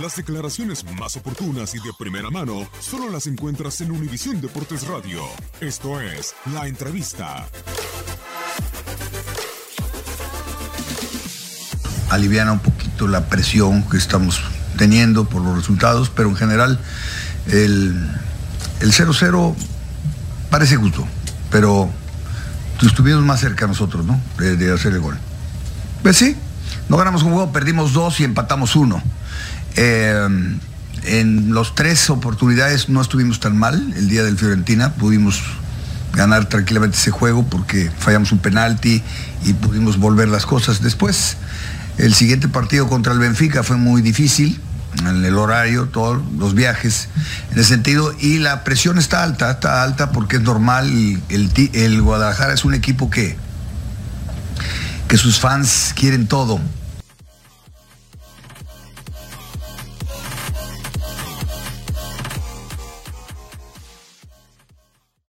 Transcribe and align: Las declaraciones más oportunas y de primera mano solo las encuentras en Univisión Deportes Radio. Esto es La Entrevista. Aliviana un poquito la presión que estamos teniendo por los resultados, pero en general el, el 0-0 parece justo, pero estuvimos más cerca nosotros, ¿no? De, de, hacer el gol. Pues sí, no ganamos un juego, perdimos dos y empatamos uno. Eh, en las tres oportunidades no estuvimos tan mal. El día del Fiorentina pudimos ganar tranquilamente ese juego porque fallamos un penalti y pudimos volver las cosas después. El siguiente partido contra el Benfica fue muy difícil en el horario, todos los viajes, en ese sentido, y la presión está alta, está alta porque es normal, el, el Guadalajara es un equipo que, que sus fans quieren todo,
Las 0.00 0.16
declaraciones 0.16 0.84
más 0.98 1.16
oportunas 1.16 1.72
y 1.76 1.78
de 1.78 1.92
primera 1.96 2.28
mano 2.28 2.68
solo 2.80 3.10
las 3.10 3.28
encuentras 3.28 3.80
en 3.80 3.92
Univisión 3.92 4.40
Deportes 4.40 4.88
Radio. 4.88 5.22
Esto 5.60 6.00
es 6.00 6.34
La 6.52 6.66
Entrevista. 6.66 7.46
Aliviana 12.10 12.52
un 12.52 12.58
poquito 12.58 13.06
la 13.06 13.28
presión 13.28 13.88
que 13.88 13.96
estamos 13.96 14.40
teniendo 14.76 15.26
por 15.28 15.42
los 15.42 15.56
resultados, 15.56 16.10
pero 16.10 16.28
en 16.28 16.36
general 16.36 16.80
el, 17.46 18.10
el 18.80 18.92
0-0 18.92 19.54
parece 20.50 20.74
justo, 20.74 21.06
pero 21.52 21.88
estuvimos 22.82 23.22
más 23.22 23.38
cerca 23.38 23.68
nosotros, 23.68 24.04
¿no? 24.04 24.20
De, 24.38 24.56
de, 24.56 24.72
hacer 24.72 24.92
el 24.92 25.00
gol. 25.00 25.16
Pues 26.02 26.16
sí, 26.16 26.36
no 26.88 26.96
ganamos 26.96 27.22
un 27.22 27.32
juego, 27.32 27.52
perdimos 27.52 27.92
dos 27.92 28.18
y 28.18 28.24
empatamos 28.24 28.74
uno. 28.74 29.00
Eh, 29.76 30.28
en 31.04 31.54
las 31.54 31.74
tres 31.74 32.08
oportunidades 32.10 32.88
no 32.88 33.00
estuvimos 33.00 33.40
tan 33.40 33.56
mal. 33.56 33.92
El 33.96 34.08
día 34.08 34.22
del 34.24 34.38
Fiorentina 34.38 34.94
pudimos 34.94 35.42
ganar 36.14 36.48
tranquilamente 36.48 36.96
ese 36.96 37.10
juego 37.10 37.44
porque 37.44 37.90
fallamos 37.98 38.32
un 38.32 38.38
penalti 38.38 39.02
y 39.44 39.52
pudimos 39.52 39.98
volver 39.98 40.28
las 40.28 40.46
cosas 40.46 40.80
después. 40.80 41.36
El 41.98 42.14
siguiente 42.14 42.48
partido 42.48 42.88
contra 42.88 43.12
el 43.12 43.18
Benfica 43.18 43.62
fue 43.62 43.76
muy 43.76 44.02
difícil 44.02 44.60
en 45.00 45.24
el 45.24 45.36
horario, 45.36 45.86
todos 45.86 46.22
los 46.38 46.54
viajes, 46.54 47.08
en 47.50 47.58
ese 47.58 47.70
sentido, 47.70 48.14
y 48.20 48.38
la 48.38 48.64
presión 48.64 48.98
está 48.98 49.22
alta, 49.22 49.50
está 49.50 49.82
alta 49.82 50.12
porque 50.12 50.36
es 50.36 50.42
normal, 50.42 50.88
el, 51.28 51.70
el 51.72 52.00
Guadalajara 52.00 52.54
es 52.54 52.64
un 52.64 52.74
equipo 52.74 53.10
que, 53.10 53.36
que 55.08 55.16
sus 55.16 55.40
fans 55.40 55.92
quieren 55.96 56.26
todo, 56.28 56.60